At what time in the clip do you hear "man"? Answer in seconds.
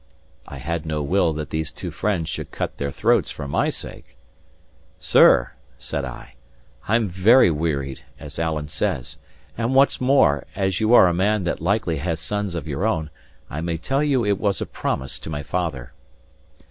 11.13-11.43